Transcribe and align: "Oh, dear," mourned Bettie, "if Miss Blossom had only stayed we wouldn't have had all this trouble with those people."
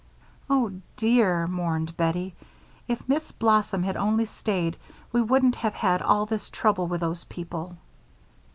"Oh, 0.49 0.71
dear," 0.97 1.45
mourned 1.45 1.95
Bettie, 1.95 2.33
"if 2.87 3.07
Miss 3.07 3.31
Blossom 3.31 3.83
had 3.83 3.95
only 3.95 4.25
stayed 4.25 4.75
we 5.11 5.21
wouldn't 5.21 5.57
have 5.57 5.75
had 5.75 6.01
all 6.01 6.25
this 6.25 6.49
trouble 6.49 6.87
with 6.87 7.01
those 7.01 7.25
people." 7.25 7.77